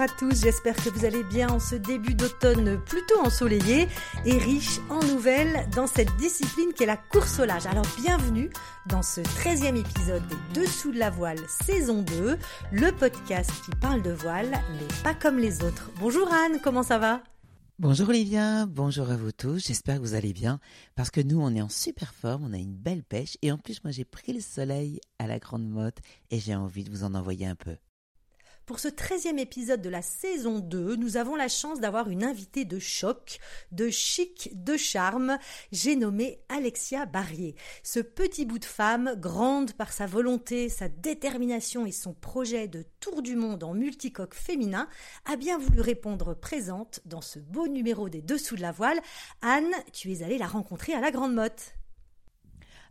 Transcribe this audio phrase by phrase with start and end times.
[0.00, 3.86] à tous, j'espère que vous allez bien en ce début d'automne plutôt ensoleillé
[4.24, 7.66] et riche en nouvelles dans cette discipline qui est la course au large.
[7.66, 8.48] Alors bienvenue
[8.86, 12.38] dans ce 13e épisode des Dessous de la voile saison 2,
[12.72, 15.90] le podcast qui parle de voile mais pas comme les autres.
[16.00, 17.22] Bonjour Anne, comment ça va?
[17.78, 20.60] Bonjour Olivia, bonjour à vous tous, j'espère que vous allez bien
[20.94, 23.58] parce que nous on est en super forme, on a une belle pêche et en
[23.58, 25.98] plus moi j'ai pris le soleil à la grande motte
[26.30, 27.76] et j'ai envie de vous en envoyer un peu.
[28.66, 32.64] Pour ce 13e épisode de la saison 2, nous avons la chance d'avoir une invitée
[32.64, 33.40] de choc,
[33.72, 35.38] de chic, de charme.
[35.72, 37.56] J'ai nommé Alexia Barrier.
[37.82, 42.84] Ce petit bout de femme, grande par sa volonté, sa détermination et son projet de
[43.00, 44.88] tour du monde en multicoque féminin,
[45.24, 49.00] a bien voulu répondre présente dans ce beau numéro des Dessous de la voile.
[49.42, 51.74] Anne, tu es allée la rencontrer à la Grande Motte.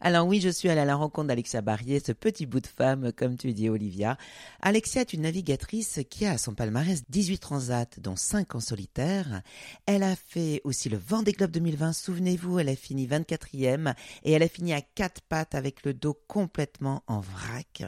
[0.02, 3.12] Alors oui, je suis allée à la rencontre d'Alexia Barrier, ce petit bout de femme,
[3.12, 4.18] comme tu dis Olivia.
[4.62, 9.41] Alexia est une navigatrice qui a à son palmarès 18 transats, dont 5 en solitaire.
[9.85, 13.93] Elle a fait aussi le Vendée Globe 2020, souvenez-vous, elle a fini 24e
[14.24, 17.84] et elle a fini à quatre pattes avec le dos complètement en vrac.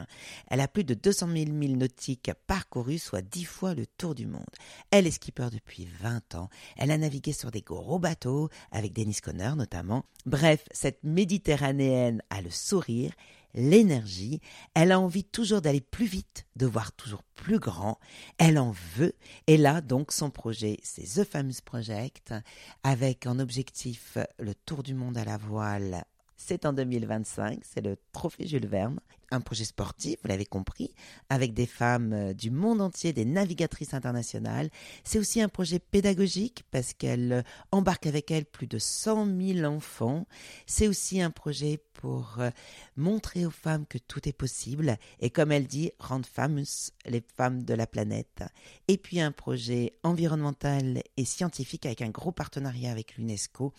[0.48, 4.26] Elle a plus de 200 000 milles nautiques parcourus, soit 10 fois le tour du
[4.26, 4.44] monde.
[4.90, 6.50] Elle est skipper depuis 20 ans.
[6.76, 10.04] Elle a navigué sur des gros bateaux, avec Dennis Conner notamment.
[10.26, 13.12] Bref, cette méditerranéenne a le sourire,
[13.54, 14.40] l'énergie,
[14.74, 17.98] elle a envie toujours d'aller plus vite, de voir toujours plus grand,
[18.38, 19.14] elle en veut,
[19.46, 22.34] et là donc son projet, c'est The Famous Project,
[22.82, 26.04] avec en objectif le tour du monde à la voile
[26.44, 28.98] c'est en 2025, c'est le Trophée Jules Verne,
[29.30, 30.92] un projet sportif, vous l'avez compris,
[31.30, 34.68] avec des femmes euh, du monde entier, des navigatrices internationales.
[35.04, 39.64] C'est aussi un projet pédagogique parce qu'elle euh, embarque avec elle plus de 100 000
[39.64, 40.26] enfants.
[40.66, 42.50] C'est aussi un projet pour euh,
[42.96, 47.62] montrer aux femmes que tout est possible et comme elle dit, rendre famous les femmes
[47.62, 48.42] de la planète.
[48.88, 53.72] Et puis un projet environnemental et scientifique avec un gros partenariat avec l'UNESCO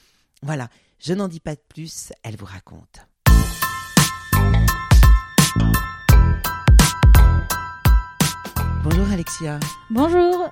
[0.44, 0.68] voilà,
[1.00, 3.00] je n'en dis pas de plus, elle vous raconte.
[8.84, 9.60] Bonjour Alexia.
[9.90, 10.50] Bonjour.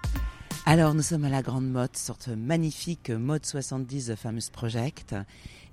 [0.66, 5.14] Alors nous sommes à la Grande Mode, sorte magnifique Mode 70 The Famous Project.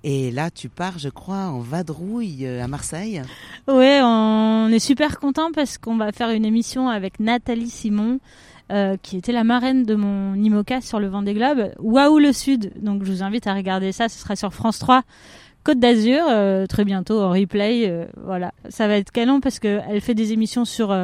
[0.03, 3.21] Et là, tu pars, je crois, en vadrouille euh, à Marseille.
[3.67, 8.19] Oui, on est super content parce qu'on va faire une émission avec Nathalie Simon
[8.71, 11.71] euh, qui était la marraine de mon IMOCA sur le Vendée Globe.
[11.79, 12.71] Waouh le Sud.
[12.81, 14.09] Donc je vous invite à regarder ça.
[14.09, 15.01] Ce sera sur France 3.
[15.63, 17.89] Côte d'Azur, euh, très bientôt en replay.
[17.89, 20.95] Euh, voilà, ça va être canon parce qu'elle fait des émissions sur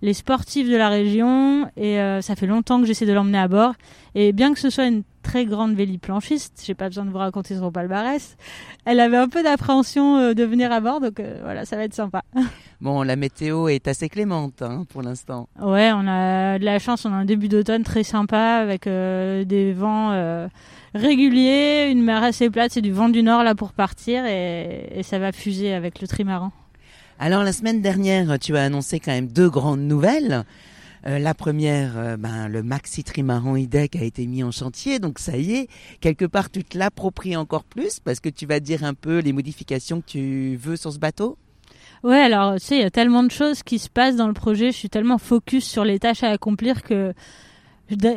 [0.00, 3.74] les sportifs de la région et ça fait longtemps que j'essaie de l'emmener à bord.
[4.14, 7.54] Et bien que ce soit une très grande véliplanchiste, j'ai pas besoin de vous raconter
[7.54, 8.36] son palmarès,
[8.86, 12.22] elle avait un peu d'appréhension de venir à bord, donc voilà, ça va être sympa.
[12.80, 15.48] Bon, la météo est assez clémente hein, pour l'instant.
[15.60, 19.44] Ouais, on a de la chance, on a un début d'automne très sympa avec euh,
[19.44, 20.46] des vents euh,
[20.94, 25.18] réguliers, une mer assez plate, c'est du vent du nord là pour partir et, ça
[25.18, 26.52] va fuser avec le trimaran.
[27.18, 30.44] Alors la semaine dernière, tu as annoncé quand même deux grandes nouvelles.
[31.08, 35.36] Euh, la première, ben, le maxi trimaran IDEC a été mis en chantier, donc ça
[35.38, 35.68] y est,
[36.00, 39.32] quelque part tu te l'appropries encore plus parce que tu vas dire un peu les
[39.32, 41.38] modifications que tu veux sur ce bateau?
[42.04, 44.34] Ouais, alors tu sais, il y a tellement de choses qui se passent dans le
[44.34, 44.70] projet.
[44.70, 47.12] Je suis tellement focus sur les tâches à accomplir que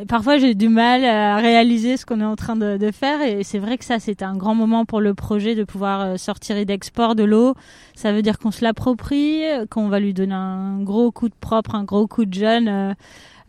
[0.08, 3.22] parfois j'ai du mal à réaliser ce qu'on est en train de, faire.
[3.22, 6.18] Et c'est vrai que ça, c'était un grand moment pour le projet de pouvoir euh,
[6.18, 7.54] sortir d'export de l'eau.
[7.96, 11.76] Ça veut dire qu'on se l'approprie, qu'on va lui donner un gros coup de propre,
[11.76, 12.68] un gros coup de jeune.
[12.68, 12.94] Euh,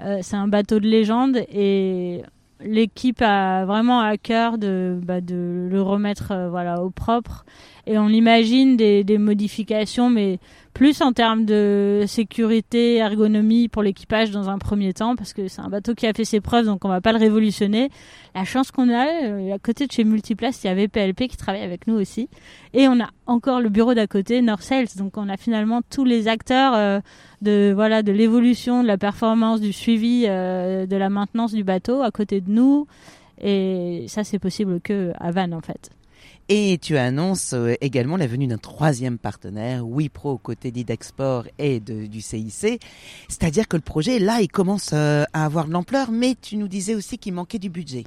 [0.01, 2.23] euh, c'est un bateau de légende et
[2.61, 7.45] l'équipe a vraiment à cœur de, bah, de le remettre voilà au propre
[7.87, 10.39] et on imagine des, des, modifications, mais
[10.75, 15.61] plus en termes de sécurité, ergonomie pour l'équipage dans un premier temps, parce que c'est
[15.61, 17.91] un bateau qui a fait ses preuves, donc on va pas le révolutionner.
[18.35, 21.37] La chance qu'on a, euh, à côté de chez Multiplace, il y avait PLP qui
[21.37, 22.29] travaille avec nous aussi,
[22.73, 26.05] et on a encore le bureau d'à côté, North Sales, donc on a finalement tous
[26.05, 27.01] les acteurs euh,
[27.43, 32.03] de voilà de l'évolution, de la performance, du suivi, euh, de la maintenance du bateau
[32.03, 32.87] à côté de nous,
[33.41, 35.91] et ça c'est possible que à Vannes en fait.
[36.55, 41.81] Et tu annonces euh, également la venue d'un troisième partenaire, WePro, aux côtés d'Idexport et
[41.81, 42.79] du CIC.
[43.27, 46.69] C'est-à-dire que le projet, là, il commence euh, à avoir de l'ampleur, mais tu nous
[46.69, 48.05] disais aussi qu'il manquait du budget.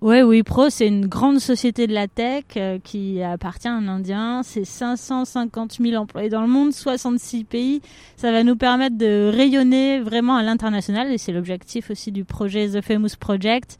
[0.00, 4.42] Oui, WePro, c'est une grande société de la tech euh, qui appartient à un Indien.
[4.44, 7.80] C'est 550 000 employés dans le monde, 66 pays.
[8.16, 12.68] Ça va nous permettre de rayonner vraiment à l'international et c'est l'objectif aussi du projet
[12.68, 13.76] The Famous Project.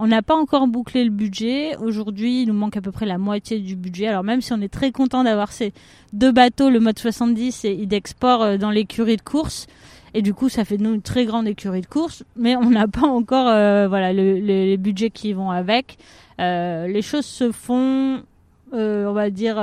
[0.00, 1.76] On n'a pas encore bouclé le budget.
[1.78, 4.06] Aujourd'hui, il nous manque à peu près la moitié du budget.
[4.06, 5.72] Alors même si on est très content d'avoir ces
[6.12, 9.66] deux bateaux, le mode 70 et Idexport euh, dans l'écurie de course,
[10.14, 12.70] Et du coup, ça fait de nous une très grande écurie de course, mais on
[12.70, 13.46] n'a pas encore
[13.88, 15.98] voilà les budgets qui vont avec.
[16.38, 18.22] les choses se font,
[18.72, 19.56] on va dire,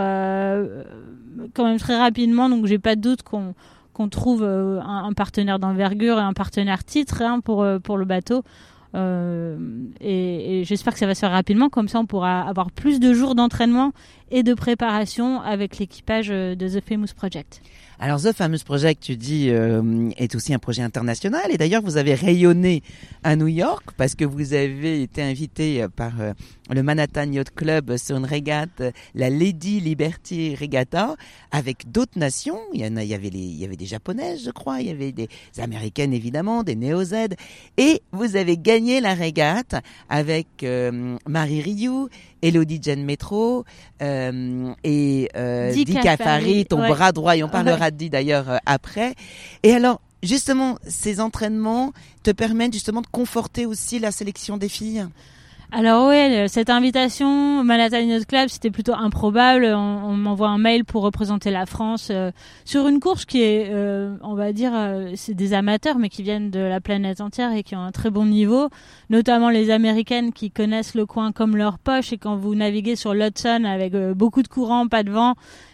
[1.54, 3.56] quand même très rapidement, donc j'ai pas de doute qu'on
[3.94, 8.44] qu'on trouve un, partenaire d'envergure et un partenaire titre hein, pour, pour le bateau.
[8.96, 9.58] Euh,
[10.00, 13.14] et, j'espère que ça va se faire rapidement, comme ça on pourra avoir plus de
[13.14, 13.92] jours d'entraînement
[14.32, 17.62] et de préparation avec l'équipage de The Famous Project.
[18.00, 21.98] Alors The Famous Project, tu dis, euh, est aussi un projet international et d'ailleurs vous
[21.98, 22.84] avez rayonné
[23.24, 26.34] à New York parce que vous avez été invité par euh,
[26.70, 28.82] le Manhattan Yacht Club sur une régate,
[29.14, 31.16] la Lady Liberty Regatta,
[31.52, 32.60] avec d'autres nations.
[32.74, 34.82] Il y, en a, il, y avait les, il y avait des japonaises, je crois,
[34.82, 35.30] il y avait des
[35.60, 37.36] américaines évidemment, des néo-Z.
[37.78, 39.76] Et vous avez gagné la régate
[40.10, 42.10] avec euh, Marie Rioux,
[42.42, 43.66] Elodie Jen Metro
[44.02, 49.16] euh, et euh, Di ton bras droit, et on parlera de Di d'ailleurs euh, après.
[49.64, 55.06] Et alors, justement, ces entraînements te permettent justement de conforter aussi la sélection des filles?
[55.78, 59.66] Alors oui, cette invitation Manhattan Club, c'était plutôt improbable.
[59.66, 62.32] On, m'envoie un mail pour représenter la France euh,
[62.64, 66.24] sur une course qui est, euh, on va dire, euh, c'est des amateurs, mais qui
[66.24, 68.70] viennent de la planète entière et qui ont un très bon niveau,
[69.10, 72.14] notamment les Américaines qui connaissent le coin comme leur poche.
[72.14, 75.34] Et quand vous naviguez sur l'Hudson avec beaucoup de courant, pas de vent,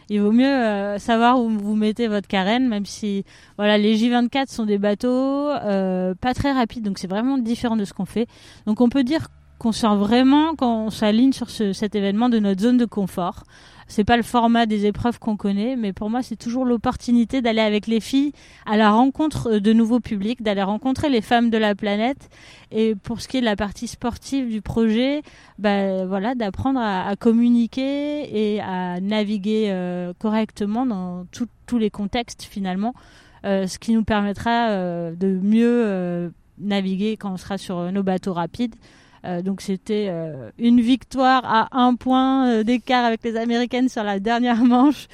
[0.10, 3.24] il vaut mieux savoir où vous mettez votre carène, même si
[3.56, 7.94] voilà les J24 sont des bateaux pas très rapides, donc c'est vraiment différent de ce
[7.94, 8.26] qu'on fait.
[8.66, 9.28] Donc on peut dire
[9.62, 13.44] qu'on sort vraiment quand on s'aligne sur cet événement de notre zone de confort.
[13.88, 17.62] C'est pas le format des épreuves qu'on connaît, mais pour moi c'est toujours l'opportunité d'aller
[17.62, 18.32] avec les filles
[18.66, 22.30] à la rencontre de nouveaux publics, d'aller rencontrer les femmes de la planète.
[22.72, 25.22] Et pour ce qui est de la partie sportive du projet,
[25.60, 31.28] bah, voilà, d'apprendre à, communiquer et à naviguer euh, correctement dans
[31.68, 32.96] tous les contextes finalement,
[33.46, 38.34] euh, ce qui nous permettra euh, de mieux naviguer quand on sera sur nos bateaux
[38.34, 38.76] rapides.
[39.26, 44.04] Euh, donc c'était euh, une victoire à un point euh, d'écart avec les Américaines sur
[44.04, 45.08] la dernière manche,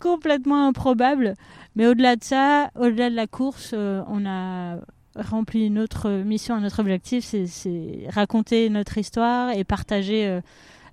[0.00, 1.34] complètement improbable.
[1.76, 4.78] Mais au-delà de ça, au-delà de la course, on a
[5.14, 10.40] rempli notre mission, notre objectif, c'est raconter notre histoire et partager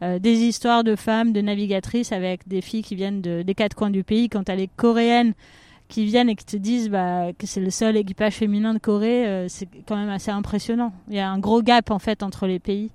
[0.01, 3.89] des histoires de femmes, de navigatrices avec des filles qui viennent de, des quatre coins
[3.89, 4.29] du pays.
[4.29, 5.33] Quand elle est coréenne,
[5.88, 9.25] qui viennent et qui te disent bah, que c'est le seul équipage féminin de Corée,
[9.25, 10.94] euh, c'est quand même assez impressionnant.
[11.10, 12.92] Il y a un gros gap en fait entre les pays.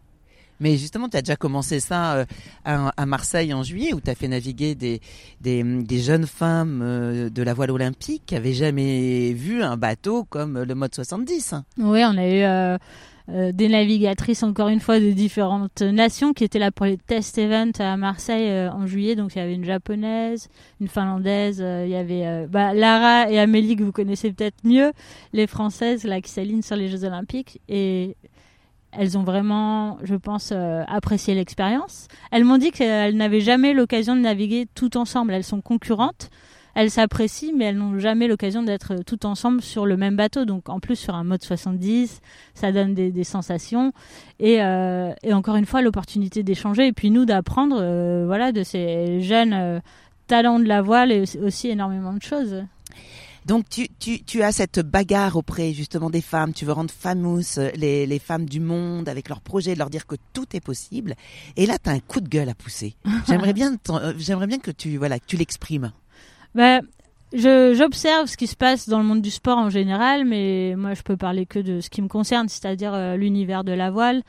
[0.61, 2.25] Mais justement, tu as déjà commencé ça euh,
[2.65, 5.01] à, Marseille en juillet, où tu as fait naviguer des,
[5.41, 10.23] des, des, jeunes femmes euh, de la voile olympique qui n'avaient jamais vu un bateau
[10.23, 11.55] comme le mode 70.
[11.79, 12.79] Oui, on a eu
[13.29, 17.39] euh, des navigatrices encore une fois de différentes nations qui étaient là pour les test
[17.39, 19.15] events à Marseille euh, en juillet.
[19.15, 20.49] Donc il y avait une japonaise,
[20.81, 24.93] une finlandaise, euh, il y avait bah, Lara et Amélie que vous connaissez peut-être mieux,
[25.33, 28.17] les françaises là qui s'alignent sur les Jeux Olympiques et
[28.91, 32.09] elles ont vraiment, je pense, apprécié l'expérience.
[32.31, 35.33] Elles m'ont dit qu'elles n'avaient jamais l'occasion de naviguer tout ensemble.
[35.33, 36.29] Elles sont concurrentes
[36.75, 40.45] elles s'apprécient, mais elles n'ont jamais l'occasion d'être toutes ensemble sur le même bateau.
[40.45, 42.21] Donc en plus sur un mode 70,
[42.55, 43.93] ça donne des, sensations.
[44.43, 49.21] Euh, et, encore une fois, l'opportunité d'échanger et puis nous d'apprendre euh, voilà, de ces
[49.21, 49.81] jeunes euh,
[50.27, 52.65] talents de la voile et aussi énormément de choses.
[53.45, 57.59] Donc tu, tu, tu, as cette bagarre auprès justement des femmes, tu veux rendre famous
[57.75, 61.15] les, les femmes du monde avec leurs projets, leur dire que tout est possible.
[61.57, 62.95] Et là, tu as un coup de gueule à pousser.
[63.27, 63.77] J'aimerais bien,
[64.17, 65.93] j'aimerais bien que tu voilà, que tu l'exprimes.
[66.55, 66.81] Bah,
[67.35, 71.03] j'observe ce qui se passe dans le monde du sport en général, mais moi je
[71.03, 74.23] peux parler que de ce qui me concerne, c'est-à-dire euh, l'univers de la voile.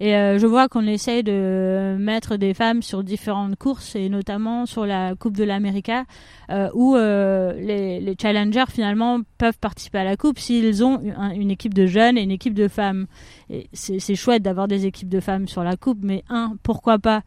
[0.00, 4.64] Et euh, je vois qu'on essaye de mettre des femmes sur différentes courses, et notamment
[4.64, 6.04] sur la Coupe de l'América,
[6.50, 11.00] euh, où les, les, challengers finalement peuvent participer à la Coupe s'ils ont
[11.34, 13.06] une équipe de jeunes et une équipe de femmes.
[13.50, 17.22] Et c'est chouette d'avoir des équipes de femmes sur la Coupe, mais un, pourquoi pas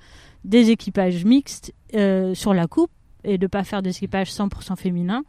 [0.45, 1.73] des équipages mixtes
[2.33, 2.91] sur la Coupe
[3.23, 5.23] et de pas faire des équipages 100% féminins.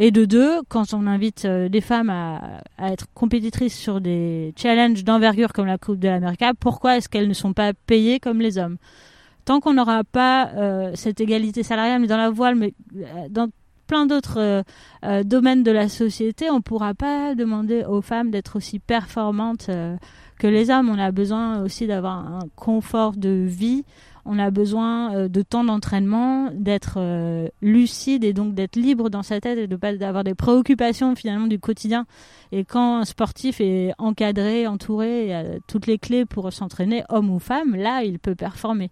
[0.00, 5.02] Et de deux, quand on invite euh, des femmes à, être compétitrices sur des challenges
[5.02, 8.58] d'envergure comme la Coupe de l'Amérique, pourquoi est-ce qu'elles ne sont pas payées comme les
[8.58, 8.76] hommes?
[9.44, 13.48] Tant qu'on n'aura pas euh, cette égalité salariale, mais dans la voile, mais euh, dans
[13.88, 14.64] plein d'autres
[15.24, 19.70] domaines de la société, on ne pourra pas demander aux femmes d'être aussi performantes
[20.38, 20.90] que les hommes.
[20.90, 23.86] On a besoin aussi d'avoir un confort de vie
[24.28, 29.22] on a besoin euh, de temps d'entraînement, d'être euh, lucide et donc d'être libre dans
[29.22, 32.04] sa tête et de pas d'avoir des préoccupations finalement du quotidien.
[32.52, 37.38] Et quand un sportif est encadré, entouré, a toutes les clés pour s'entraîner, homme ou
[37.38, 38.90] femme, là, il peut performer.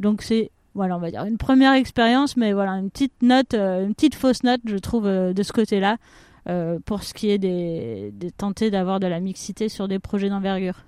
[0.00, 3.84] Donc c'est voilà, on va dire une première expérience, mais voilà une petite note, euh,
[3.84, 5.98] une petite fausse note, je trouve, de ce côté-là.
[6.86, 10.87] pour ce qui est des, des tenter d'avoir de la mixité sur des projets d'envergure.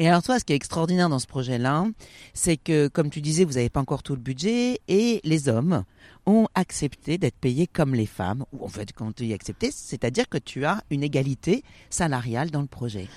[0.00, 1.84] Et alors toi, ce qui est extraordinaire dans ce projet-là,
[2.32, 5.82] c'est que, comme tu disais, vous n'avez pas encore tout le budget et les hommes
[6.24, 10.28] ont accepté d'être payés comme les femmes, ou en fait, quand tu dis accepté, c'est-à-dire
[10.28, 13.08] que tu as une égalité salariale dans le projet.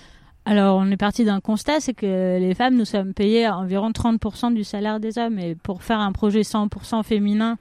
[0.46, 4.56] Alors, on est parti d'un constat, c'est que les femmes, nous sommes payées environ 30%
[4.56, 5.38] du salaire des hommes.
[5.38, 7.60] Et pour faire un projet 100% féminin,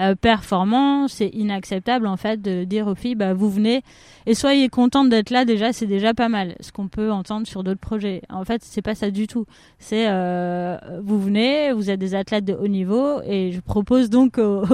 [0.00, 3.82] euh, performant, c'est inacceptable en fait de dire aux filles bah vous venez
[4.26, 6.54] et soyez contentes d'être là déjà, c'est déjà pas mal.
[6.60, 8.22] Ce qu'on peut entendre sur d'autres projets.
[8.30, 9.46] En fait, c'est pas ça du tout.
[9.78, 14.38] C'est euh, vous venez, vous êtes des athlètes de haut niveau et je propose donc
[14.38, 14.64] aux,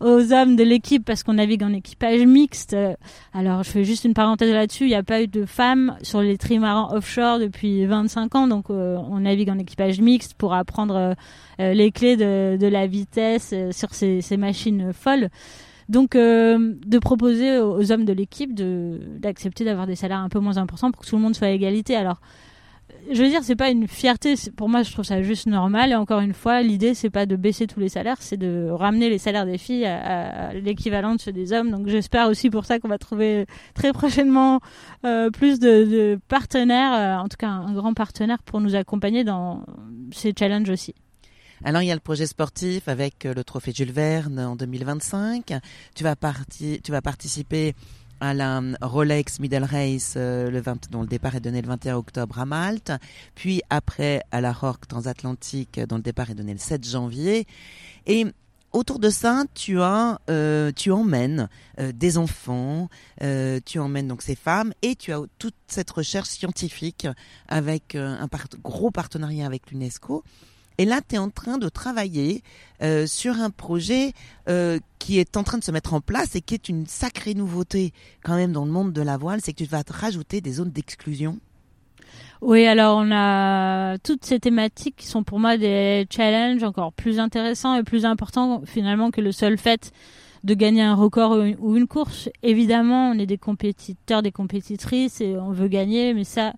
[0.00, 2.76] aux hommes de l'équipe parce qu'on navigue en équipage mixte.
[3.32, 4.84] Alors, je fais juste une parenthèse là-dessus.
[4.84, 8.46] Il n'y a pas eu de femmes sur les trimarans offshore depuis 25 ans.
[8.46, 11.14] Donc, euh, on navigue en équipage mixte pour apprendre euh,
[11.60, 15.28] euh, les clés de, la vitesse sur ces, ces, machines folles.
[15.88, 20.90] Donc, de proposer aux hommes de l'équipe d'accepter d'avoir des salaires un peu moins importants
[20.90, 21.94] pour que tout le monde soit à égalité.
[21.94, 22.20] Alors,
[23.10, 24.34] je veux dire, c'est pas une fierté.
[24.56, 25.92] Pour moi, je trouve ça juste normal.
[25.92, 29.10] Et encore une fois, l'idée, c'est pas de baisser tous les salaires, c'est de ramener
[29.10, 31.70] les salaires des filles à, l'équivalent de ceux des hommes.
[31.70, 34.60] Donc, j'espère aussi pour ça qu'on va trouver très prochainement
[35.04, 39.64] euh, plus de, partenaires, euh, en tout cas un grand partenaire pour nous accompagner dans
[40.12, 40.94] ces challenges aussi.
[41.62, 45.54] Alors il y a le projet sportif avec euh, le trophée Jules Verne en 2025.
[45.94, 47.74] Tu vas, parti, tu vas participer
[48.24, 51.96] à la Rolex Middle Race euh, le 20, dont le départ est donné le 21
[51.96, 52.90] octobre à Malte,
[53.34, 57.46] puis après à la Rock Transatlantique dont le départ est donné le 7 janvier.
[58.06, 58.24] Et
[58.72, 62.88] autour de ça, tu as, euh, tu emmènes euh, des enfants,
[63.20, 67.06] tu emmènes donc ces femmes et tu as toute cette recherche scientifique
[67.48, 68.26] avec un
[68.62, 70.24] gros partenariat avec l'UNESCO.
[70.78, 72.42] Et là, tu es en train de travailler
[72.82, 74.12] euh, sur un projet
[74.48, 77.34] euh, qui est en train de se mettre en place et qui est une sacrée
[77.34, 77.92] nouveauté
[78.24, 80.52] quand même dans le monde de la voile, c'est que tu vas te rajouter des
[80.54, 81.38] zones d'exclusion.
[82.40, 87.18] Oui, alors on a toutes ces thématiques qui sont pour moi des challenges encore plus
[87.18, 89.92] intéressants et plus importants finalement que le seul fait
[90.42, 92.28] de gagner un record ou une course.
[92.42, 96.52] Évidemment, on est des compétiteurs, des compétitrices et on veut gagner, mais ça,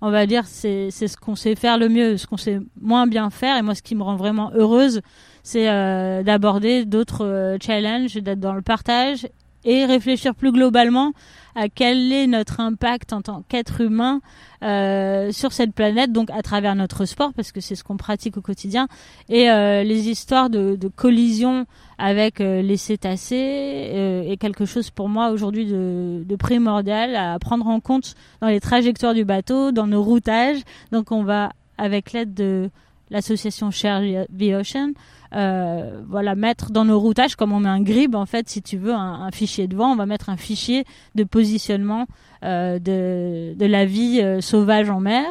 [0.00, 3.30] on va dire, c'est ce qu'on sait faire le mieux, ce qu'on sait moins bien
[3.30, 3.56] faire.
[3.56, 5.02] Et moi, ce qui me rend vraiment heureuse,
[5.42, 9.28] c'est euh, d'aborder d'autres euh, challenges, d'être dans le partage
[9.64, 11.12] et réfléchir plus globalement
[11.54, 14.22] à quel est notre impact en tant qu'être humain
[14.62, 18.38] euh, sur cette planète, donc à travers notre sport, parce que c'est ce qu'on pratique
[18.38, 18.88] au quotidien,
[19.28, 19.46] et
[19.84, 21.66] les histoires de, de collision
[22.00, 27.66] avec euh, les cétacés euh, est quelque chose pour moi aujourd'hui de, primordial à prendre
[27.66, 30.60] en compte dans les trajectoires du bateau, dans nos routages.
[30.92, 32.70] Donc on va, avec l'aide de
[33.10, 34.92] l'association Share the Ocean,
[35.34, 38.78] euh, voilà, mettre dans nos routages, comme on met un grib, en fait, si tu
[38.78, 42.06] veux, un, fichier de vent, on va mettre un fichier de positionnement
[42.42, 45.26] de, la vie sauvage en mer.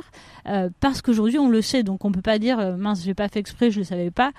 [0.79, 3.71] Parce qu'aujourd'hui, on le sait, donc on peut pas dire, mince, j'ai pas fait exprès,
[3.71, 4.31] je le savais pas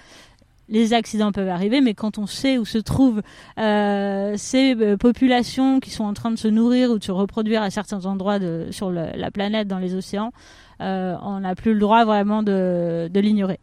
[0.70, 3.20] les accidents peuvent arriver, mais quand on sait où se trouvent
[3.58, 7.70] euh, ces populations qui sont en train de se nourrir ou de se reproduire à
[7.70, 8.38] certains endroits
[8.70, 10.32] sur la planète, dans les océans,
[10.80, 13.60] euh, on n'a plus le droit vraiment de, de l'ignorer.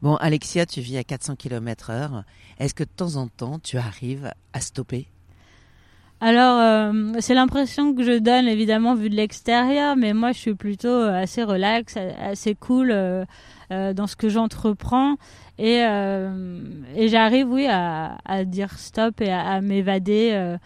[0.00, 2.24] Bon, Alexia, tu vis à 400 km heure.
[2.58, 5.06] Est-ce que de temps en temps, tu arrives à stopper
[6.24, 10.54] alors, euh, c'est l'impression que je donne, évidemment, vu de l'extérieur, mais moi, je suis
[10.54, 13.24] plutôt euh, assez relax, assez cool euh,
[13.72, 15.16] euh, dans ce que j'entreprends.
[15.58, 20.56] Et, et j'arrive, oui, à, dire stop et à, m'évader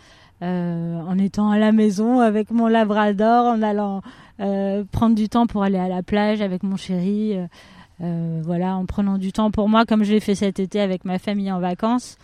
[0.40, 4.02] en étant à la maison avec mon labrador, en allant
[4.92, 7.36] prendre du temps pour aller à la plage avec mon chéri.
[7.98, 11.18] Voilà, en prenant du temps pour moi, comme je l'ai fait cet été avec ma
[11.18, 12.16] famille en vacances.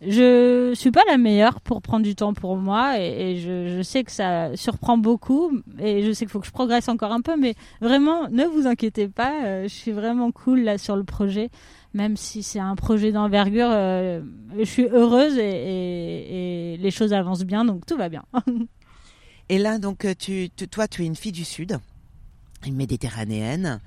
[0.00, 4.10] Je suis pas la meilleure pour prendre du temps pour moi et, je, sais que
[4.10, 7.54] ça surprend beaucoup et je sais qu'il faut que je progresse encore un peu, mais
[7.82, 11.50] vraiment, ne vous inquiétez pas, euh, je suis vraiment cool là sur le projet,
[11.92, 14.22] même si c'est un projet d'envergure, euh,
[14.58, 18.24] je suis heureuse et, les choses avancent bien, donc tout va bien.
[19.50, 21.78] et là, donc, tu, toi, tu es une fille du Sud,
[22.66, 23.80] une méditerranéenne.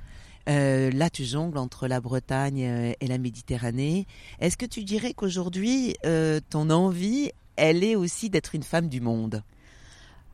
[0.49, 4.05] Euh, là, tu jongles entre la Bretagne euh, et la Méditerranée.
[4.39, 8.99] Est-ce que tu dirais qu'aujourd'hui, euh, ton envie, elle est aussi d'être une femme du
[8.99, 9.41] monde?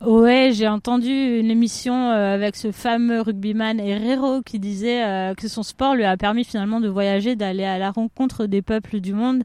[0.01, 5.93] Ouais, j'ai entendu une émission avec ce fameux rugbyman Herrero qui disait que son sport
[5.93, 9.43] lui a permis finalement de voyager, d'aller à la rencontre des peuples du monde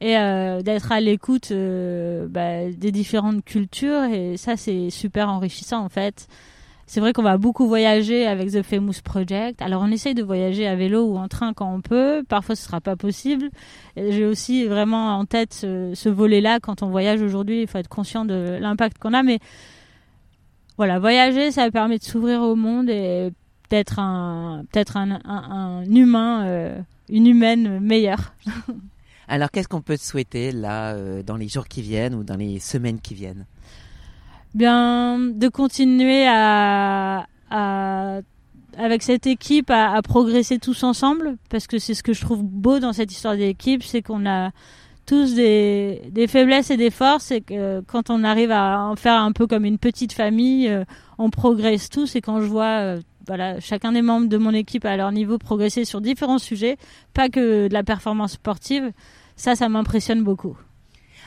[0.00, 0.12] et
[0.62, 4.04] d'être à l'écoute bah, des différentes cultures.
[4.04, 6.28] Et ça, c'est super enrichissant en fait.
[6.88, 9.60] C'est vrai qu'on va beaucoup voyager avec The Famous Project.
[9.60, 12.24] Alors on essaye de voyager à vélo ou en train quand on peut.
[12.26, 13.50] Parfois ce sera pas possible.
[13.96, 17.60] J'ai aussi vraiment en tête ce, volet-là quand on voyage aujourd'hui.
[17.60, 19.22] Il faut être conscient de l'impact qu'on a.
[19.22, 19.38] Mais
[20.78, 23.32] voilà, voyager, ça permet de s'ouvrir au monde et
[23.68, 24.64] peut-être un,
[25.26, 26.80] un, humain, euh,
[27.10, 28.32] une humaine meilleure.
[29.28, 32.36] Alors qu'est-ce qu'on peut te souhaiter là euh, dans les jours qui viennent ou dans
[32.36, 33.44] les semaines qui viennent?
[34.54, 42.02] Bien de continuer à, avec cette équipe à, progresser tous ensemble parce que c'est ce
[42.02, 44.50] que je trouve beau dans cette histoire d'équipe c'est qu'on a
[45.06, 49.32] tous des, faiblesses et des forces et que quand on arrive à en faire un
[49.32, 50.84] peu comme une petite famille euh,
[51.18, 54.84] on progresse tous et quand je vois euh, voilà, chacun des membres de mon équipe
[54.84, 56.78] à leur niveau progresser sur différents sujets,
[57.14, 58.90] pas que de la performance sportive,
[59.36, 60.56] ça, ça m'impressionne beaucoup.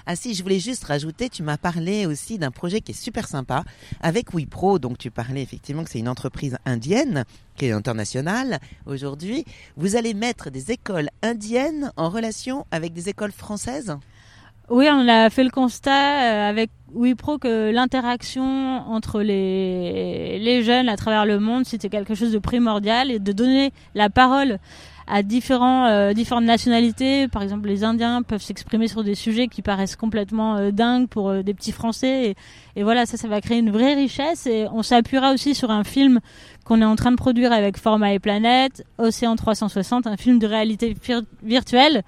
[0.06, 3.28] Ah si, je voulais juste rajouter, tu m'as parlé aussi d'un projet qui est super
[3.28, 3.64] sympa
[4.02, 4.80] avec WePro.
[4.80, 9.46] Donc tu parlais effectivement que c'est une entreprise indienne qui est internationale aujourd'hui.
[9.78, 13.96] Vous allez mettre des écoles indiennes en relation avec des écoles françaises?
[14.70, 18.44] Oui, on a fait le constat euh, avec WePro que l'interaction
[18.88, 23.32] entre les, les jeunes à travers le monde, c'était quelque chose de primordial et de
[23.34, 24.60] donner la parole
[25.12, 27.28] à différents, euh, différentes nationalités.
[27.28, 31.30] Par exemple, les Indiens peuvent s'exprimer sur des sujets qui paraissent complètement euh, dingues pour
[31.30, 32.34] euh, des petits Français.
[32.78, 34.48] Et, voilà, ça, ça va créer une vraie richesse.
[34.48, 36.22] Et on s'appuiera aussi sur un film
[36.64, 40.48] qu'on est en train de produire avec Format et Planète, Océan 360, un film de
[40.48, 40.96] réalité
[41.44, 42.04] virtuelle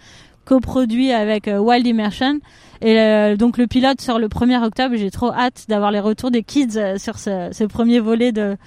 [0.46, 2.40] coproduit avec Wild Immersion.
[2.82, 4.96] Et donc le pilote sort le 1er octobre.
[4.96, 8.58] J'ai trop hâte d'avoir les retours des kids sur ce, premier volet de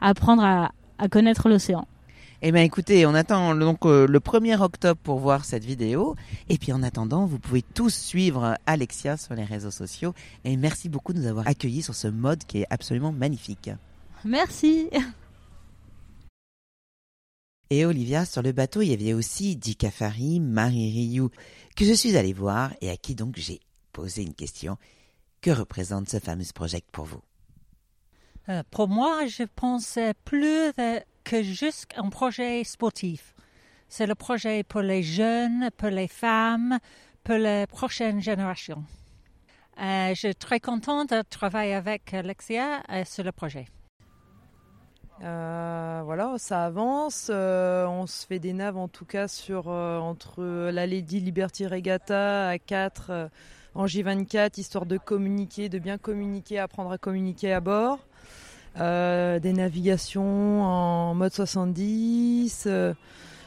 [0.00, 1.86] apprendre à connaître l'océan.
[2.46, 6.14] Eh bien écoutez, on attend donc euh, le 1er octobre pour voir cette vidéo.
[6.50, 10.12] Et puis en attendant, vous pouvez tous suivre Alexia sur les réseaux sociaux.
[10.44, 13.70] Et merci beaucoup de nous avoir accueillis sur ce mode qui est absolument magnifique.
[14.26, 14.90] Merci.
[17.70, 21.30] Et Olivia, sur le bateau, il y avait aussi Dika Fari, Marie Rioux,
[21.74, 23.60] que je suis allée voir et à qui donc j'ai
[23.94, 24.76] posé une question.
[25.40, 27.22] Que représente ce fameux projet pour vous?
[28.50, 30.74] Euh, Pour moi, je pensais plus
[31.24, 33.34] que juste un projet sportif.
[33.88, 36.78] C'est le projet pour les jeunes, pour les femmes,
[37.22, 38.84] pour les prochaines générations.
[39.80, 43.66] Euh, je suis très contente de travailler avec Alexia euh, sur le projet.
[45.22, 47.30] Euh, voilà, ça avance.
[47.30, 52.58] on se fait des naves en tout cas sur entre la Lady Liberty Regatta à
[52.58, 53.30] 4
[53.74, 57.98] en J24, histoire de communiquer, de bien communiquer, apprendre à communiquer à bord.
[58.80, 62.92] Euh, des navigations en mode 70, euh,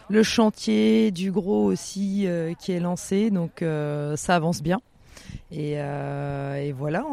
[0.10, 4.80] le chantier du gros aussi euh, qui est lancé, donc ça avance bien.
[5.52, 7.04] Et, et voilà.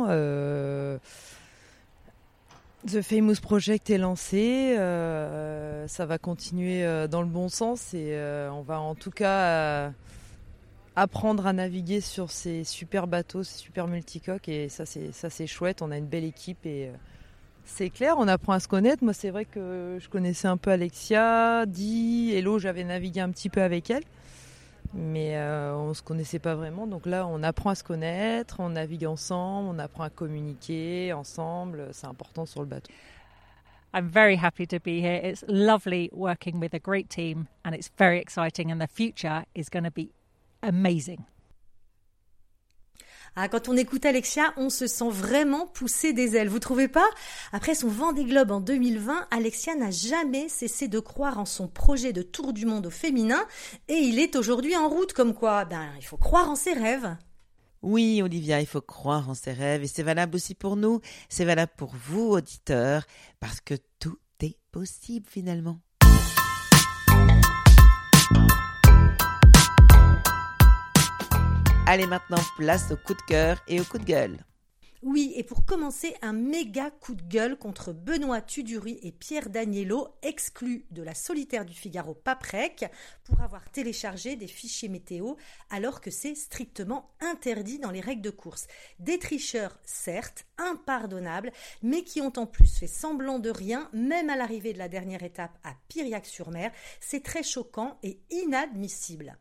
[2.87, 8.17] The Famous Project est lancé, ça va continuer dans le bon sens et
[8.53, 9.91] on va en tout cas
[10.95, 15.47] apprendre à naviguer sur ces super bateaux, ces super multicoques et ça c'est ça c'est
[15.49, 15.83] chouette.
[15.83, 16.91] On a une belle équipe et
[17.65, 19.03] c'est clair, on apprend à se connaître.
[19.03, 23.49] Moi, c'est vrai que je connaissais un peu Alexia, Di, Hello, j'avais navigué un petit
[23.49, 24.05] peu avec elle.
[24.93, 26.87] Mais euh, on ne se connaissait pas vraiment.
[26.87, 31.89] Donc là, on apprend à se connaître, on navigue ensemble, on apprend à communiquer ensemble.
[31.93, 32.93] C'est important sur le bateau.
[33.93, 35.21] I'm very happy to be here.
[35.23, 39.69] It's lovely working with a great team and it's very exciting and the future is
[39.71, 40.11] going to be
[40.63, 41.25] amazing.
[43.37, 46.49] Ah, quand on écoute Alexia, on se sent vraiment pousser des ailes.
[46.49, 47.09] Vous trouvez pas?
[47.53, 51.67] Après son vent des globes en 2020, Alexia n'a jamais cessé de croire en son
[51.67, 53.45] projet de tour du monde au féminin
[53.89, 57.17] et il est aujourd'hui en route comme quoi ben il faut croire en ses rêves.
[57.83, 61.45] Oui, Olivia, il faut croire en ses rêves et c'est valable aussi pour nous, c'est
[61.45, 63.05] valable pour vous auditeurs
[63.41, 65.81] parce que tout est possible finalement.
[71.87, 74.39] Allez maintenant, place au coup de cœur et au coup de gueule.
[75.03, 80.09] Oui, et pour commencer, un méga coup de gueule contre Benoît Tudury et Pierre Daniello,
[80.23, 82.87] exclus de la solitaire du Figaro Paprec,
[83.25, 85.35] pour avoir téléchargé des fichiers météo
[85.69, 88.67] alors que c'est strictement interdit dans les règles de course.
[88.99, 94.37] Des tricheurs, certes, impardonnables, mais qui ont en plus fait semblant de rien, même à
[94.37, 96.73] l'arrivée de la dernière étape à Piriac-sur-Mer.
[97.01, 99.37] C'est très choquant et inadmissible.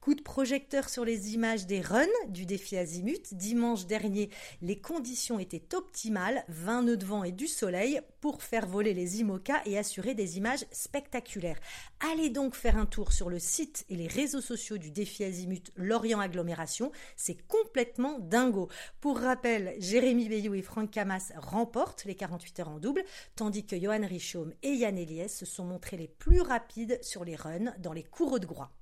[0.00, 3.34] Coup de projecteur sur les images des runs du défi Azimut.
[3.34, 4.30] Dimanche dernier,
[4.60, 9.20] les conditions étaient optimales, 20 nœuds de vent et du soleil pour faire voler les
[9.20, 11.60] IMOCA et assurer des images spectaculaires.
[12.12, 15.70] Allez donc faire un tour sur le site et les réseaux sociaux du défi Azimut
[15.76, 16.90] Lorient Agglomération.
[17.16, 18.68] C'est complètement dingo.
[19.00, 23.04] Pour rappel, Jérémy Bayou et Franck Camas remportent les 48 heures en double,
[23.36, 27.36] tandis que Johan Richaume et Yann Eliès se sont montrés les plus rapides sur les
[27.36, 28.72] runs dans les cours de Groix.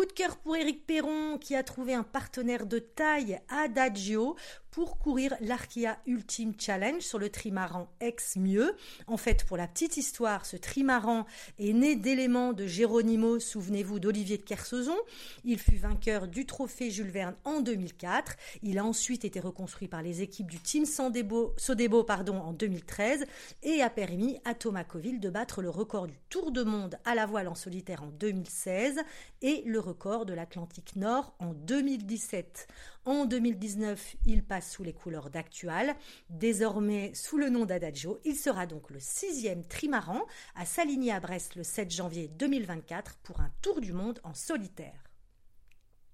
[0.00, 4.34] Coup de cœur pour Éric Perron qui a trouvé un partenaire de taille, Adagio,
[4.70, 8.76] pour courir l'Arkia Ultime Challenge sur le trimaran ex-mieux.
[9.06, 11.26] En fait, pour la petite histoire, ce trimaran
[11.58, 14.96] est né d'éléments de Géronimo, souvenez-vous d'Olivier de Kersauzon.
[15.44, 18.36] Il fut vainqueur du trophée Jules Verne en 2004.
[18.62, 23.26] Il a ensuite été reconstruit par les équipes du Team Sodebo pardon, en 2013
[23.62, 27.14] et a permis à Thomas Coville de battre le record du Tour de Monde à
[27.14, 29.00] la voile en solitaire en 2016
[29.42, 32.68] et le record de l'Atlantique Nord en 2017.
[33.06, 35.94] En 2019, il passe sous les couleurs d'Actual.
[36.28, 40.20] Désormais sous le nom d'Adagio, il sera donc le sixième trimaran
[40.54, 45.09] à s'aligner à Brest le 7 janvier 2024 pour un tour du monde en solitaire.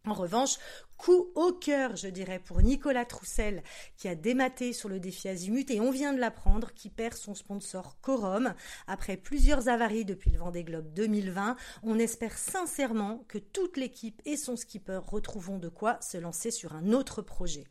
[0.07, 0.59] En revanche,
[0.97, 3.65] coup au cœur, je dirais, pour Nicolas Troussel,
[3.97, 7.35] qui a dématé sur le défi Azimut, et on vient de l'apprendre, qui perd son
[7.35, 8.55] sponsor Corum.
[8.87, 14.37] Après plusieurs avaries depuis le Vendée Globe 2020, on espère sincèrement que toute l'équipe et
[14.37, 17.65] son skipper retrouveront de quoi se lancer sur un autre projet.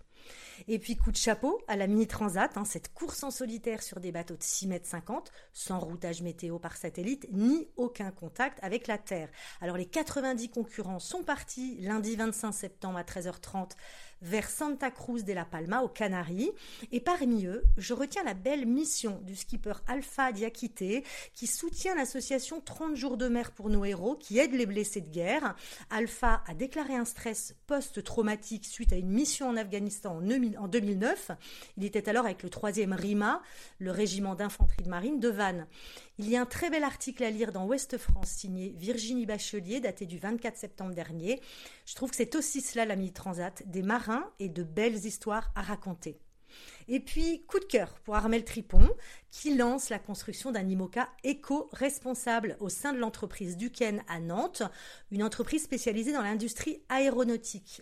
[0.67, 3.99] Et puis coup de chapeau à la Mini Transat, hein, cette course en solitaire sur
[3.99, 8.87] des bateaux de 6 mètres 50, sans routage météo par satellite, ni aucun contact avec
[8.87, 9.29] la Terre.
[9.61, 13.71] Alors les 90 concurrents sont partis lundi 25 septembre à 13h30
[14.21, 16.51] vers Santa Cruz de la Palma, aux Canaries.
[16.91, 22.61] Et parmi eux, je retiens la belle mission du skipper Alpha Diakité, qui soutient l'association
[22.61, 25.55] 30 jours de mer pour nos héros, qui aide les blessés de guerre.
[25.89, 30.19] Alpha a déclaré un stress post-traumatique suite à une mission en Afghanistan
[30.57, 31.31] en 2009.
[31.77, 33.41] Il était alors avec le 3e RIMA,
[33.79, 35.67] le régiment d'infanterie de marine de Vannes.
[36.17, 39.81] Il y a un très bel article à lire dans Ouest France signé Virginie Bachelier,
[39.81, 41.41] daté du 24 septembre dernier.
[41.85, 45.61] Je trouve que c'est aussi cela la mini-transat, des marins et de belles histoires à
[45.61, 46.17] raconter.
[46.87, 48.87] Et puis, coup de cœur pour Armel Tripon,
[49.29, 54.63] qui lance la construction d'un IMOCA éco-responsable au sein de l'entreprise Duquesne à Nantes,
[55.11, 57.81] une entreprise spécialisée dans l'industrie aéronautique.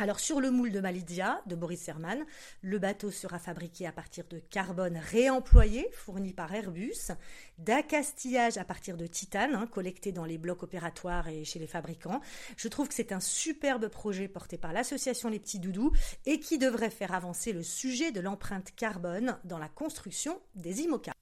[0.00, 2.24] Alors sur le moule de Malidia de Boris Herman,
[2.62, 7.12] le bateau sera fabriqué à partir de carbone réemployé fourni par Airbus,
[7.58, 12.22] d'accastillage à partir de titane hein, collecté dans les blocs opératoires et chez les fabricants.
[12.56, 15.92] Je trouve que c'est un superbe projet porté par l'association Les Petits Doudous
[16.24, 21.12] et qui devrait faire avancer le sujet de l'empreinte carbone dans la construction des IMOCA.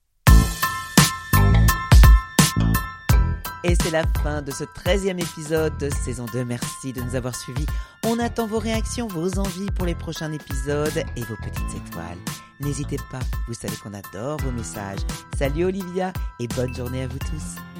[3.65, 6.45] Et c'est la fin de ce 13e épisode de saison 2.
[6.45, 7.67] Merci de nous avoir suivis.
[8.07, 12.19] On attend vos réactions, vos envies pour les prochains épisodes et vos petites étoiles.
[12.61, 15.01] N'hésitez pas, vous savez qu'on adore vos messages.
[15.37, 17.78] Salut Olivia et bonne journée à vous tous.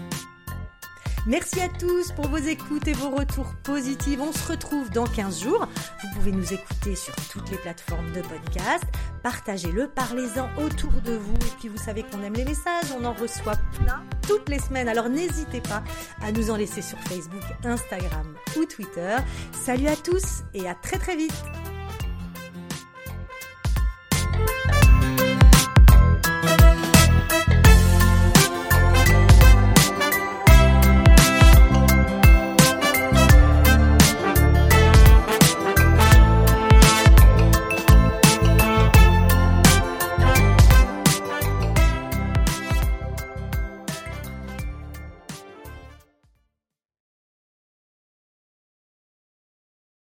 [1.27, 4.19] Merci à tous pour vos écoutes et vos retours positifs.
[4.21, 5.67] On se retrouve dans 15 jours.
[6.03, 8.85] Vous pouvez nous écouter sur toutes les plateformes de podcast.
[9.23, 11.35] Partagez-le, parlez-en autour de vous.
[11.35, 14.89] Et puis vous savez qu'on aime les messages, on en reçoit plein toutes les semaines.
[14.89, 15.83] Alors n'hésitez pas
[16.23, 19.17] à nous en laisser sur Facebook, Instagram ou Twitter.
[19.53, 21.45] Salut à tous et à très très vite.